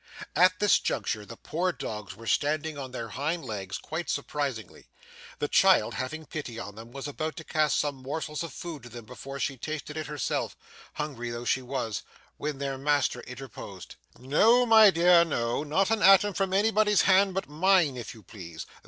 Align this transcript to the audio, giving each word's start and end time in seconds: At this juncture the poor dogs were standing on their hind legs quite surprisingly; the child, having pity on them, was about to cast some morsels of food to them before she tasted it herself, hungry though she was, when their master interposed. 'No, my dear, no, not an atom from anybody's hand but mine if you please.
At 0.35 0.57
this 0.59 0.79
juncture 0.79 1.27
the 1.27 1.37
poor 1.37 1.71
dogs 1.71 2.15
were 2.15 2.25
standing 2.25 2.75
on 2.75 2.89
their 2.89 3.09
hind 3.09 3.45
legs 3.45 3.77
quite 3.77 4.09
surprisingly; 4.09 4.87
the 5.37 5.47
child, 5.47 5.93
having 5.93 6.25
pity 6.25 6.57
on 6.57 6.73
them, 6.73 6.91
was 6.91 7.07
about 7.07 7.35
to 7.35 7.43
cast 7.43 7.77
some 7.77 7.97
morsels 7.97 8.41
of 8.41 8.51
food 8.51 8.81
to 8.81 8.89
them 8.89 9.05
before 9.05 9.39
she 9.39 9.57
tasted 9.57 9.97
it 9.97 10.07
herself, 10.07 10.57
hungry 10.93 11.29
though 11.29 11.45
she 11.45 11.61
was, 11.61 12.01
when 12.37 12.57
their 12.57 12.79
master 12.79 13.21
interposed. 13.21 13.95
'No, 14.17 14.65
my 14.65 14.89
dear, 14.89 15.23
no, 15.23 15.63
not 15.63 15.91
an 15.91 16.01
atom 16.01 16.33
from 16.33 16.51
anybody's 16.51 17.03
hand 17.03 17.35
but 17.35 17.47
mine 17.47 17.95
if 17.95 18.15
you 18.15 18.23
please. 18.23 18.65